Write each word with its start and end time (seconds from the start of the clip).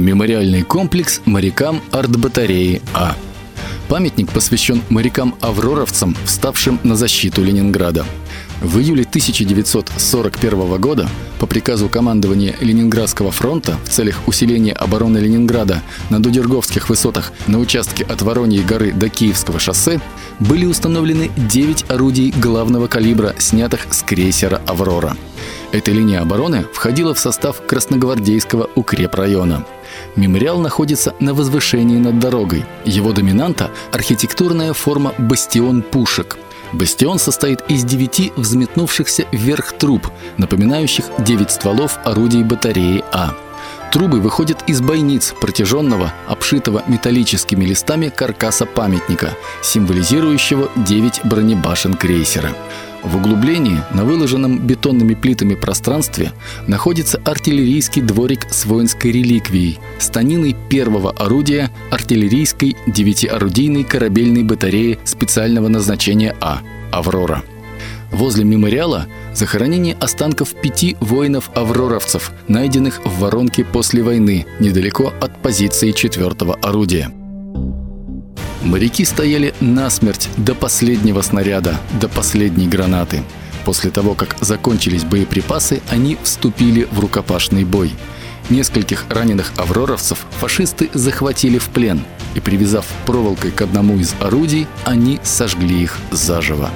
Мемориальный 0.00 0.62
комплекс 0.62 1.20
морякам 1.26 1.82
артбатареи 1.92 2.80
А. 2.94 3.14
Памятник 3.86 4.30
посвящен 4.30 4.80
морякам-авроровцам, 4.88 6.16
вставшим 6.24 6.80
на 6.84 6.96
защиту 6.96 7.42
Ленинграда. 7.44 8.06
В 8.60 8.78
июле 8.78 9.04
1941 9.04 10.78
года 10.78 11.08
по 11.38 11.46
приказу 11.46 11.88
командования 11.88 12.54
Ленинградского 12.60 13.30
фронта 13.30 13.78
в 13.84 13.88
целях 13.88 14.20
усиления 14.26 14.74
обороны 14.74 15.16
Ленинграда 15.16 15.82
на 16.10 16.22
Дудерговских 16.22 16.90
высотах 16.90 17.32
на 17.46 17.58
участке 17.58 18.04
от 18.04 18.20
Вороньей 18.20 18.62
горы 18.62 18.92
до 18.92 19.08
Киевского 19.08 19.58
шоссе 19.58 19.98
были 20.40 20.66
установлены 20.66 21.30
9 21.38 21.86
орудий 21.88 22.34
главного 22.36 22.86
калибра, 22.86 23.34
снятых 23.38 23.86
с 23.90 24.02
крейсера 24.02 24.60
«Аврора». 24.66 25.16
Эта 25.72 25.92
линия 25.92 26.20
обороны 26.20 26.66
входила 26.74 27.14
в 27.14 27.18
состав 27.18 27.62
Красногвардейского 27.66 28.68
укрепрайона. 28.74 29.64
Мемориал 30.16 30.60
находится 30.60 31.14
на 31.18 31.32
возвышении 31.32 31.96
над 31.96 32.18
дорогой. 32.18 32.66
Его 32.84 33.12
доминанта– 33.12 33.70
архитектурная 33.92 34.74
форма 34.74 35.14
бастион 35.16 35.80
пушек– 35.80 36.36
Бастион 36.72 37.18
состоит 37.18 37.62
из 37.68 37.84
девяти 37.84 38.32
взметнувшихся 38.36 39.26
вверх 39.32 39.72
труб, 39.72 40.06
напоминающих 40.36 41.04
девять 41.18 41.50
стволов 41.50 41.98
орудий 42.04 42.42
батареи 42.42 43.04
А. 43.12 43.34
Трубы 43.92 44.20
выходят 44.20 44.62
из 44.68 44.80
бойниц 44.80 45.34
протяженного, 45.40 46.12
обшитого 46.28 46.84
металлическими 46.86 47.64
листами 47.64 48.08
каркаса 48.08 48.64
памятника, 48.64 49.36
символизирующего 49.62 50.70
девять 50.76 51.20
бронебашен 51.24 51.94
крейсера. 51.94 52.52
В 53.02 53.16
углублении, 53.16 53.78
на 53.94 54.04
выложенном 54.04 54.58
бетонными 54.58 55.14
плитами 55.14 55.54
пространстве, 55.54 56.32
находится 56.66 57.20
артиллерийский 57.24 58.02
дворик 58.02 58.46
с 58.50 58.66
воинской 58.66 59.10
реликвией, 59.10 59.78
станиной 59.98 60.54
первого 60.68 61.10
орудия 61.12 61.70
артиллерийской 61.90 62.76
девятиорудийной 62.86 63.84
корабельной 63.84 64.42
батареи 64.42 64.98
специального 65.04 65.68
назначения 65.68 66.36
А 66.40 66.60
«Аврора». 66.92 67.42
Возле 68.12 68.44
мемориала 68.44 69.06
захоронение 69.34 69.94
останков 69.94 70.54
пяти 70.54 70.96
воинов-авроровцев, 71.00 72.32
найденных 72.48 73.00
в 73.04 73.20
воронке 73.20 73.64
после 73.64 74.02
войны, 74.02 74.46
недалеко 74.58 75.12
от 75.20 75.40
позиции 75.40 75.92
четвертого 75.92 76.54
орудия. 76.56 77.12
Моряки 78.62 79.04
стояли 79.04 79.54
насмерть 79.60 80.28
до 80.36 80.54
последнего 80.54 81.22
снаряда, 81.22 81.80
до 82.00 82.08
последней 82.08 82.68
гранаты. 82.68 83.22
После 83.64 83.90
того, 83.90 84.14
как 84.14 84.36
закончились 84.40 85.04
боеприпасы, 85.04 85.80
они 85.90 86.18
вступили 86.22 86.86
в 86.90 87.00
рукопашный 87.00 87.64
бой. 87.64 87.92
Нескольких 88.50 89.04
раненых 89.08 89.52
авроровцев 89.56 90.26
фашисты 90.40 90.90
захватили 90.92 91.58
в 91.58 91.68
плен 91.68 92.02
и, 92.34 92.40
привязав 92.40 92.84
проволокой 93.06 93.50
к 93.50 93.62
одному 93.62 93.96
из 93.98 94.14
орудий, 94.20 94.66
они 94.84 95.20
сожгли 95.22 95.82
их 95.82 95.96
заживо. 96.10 96.70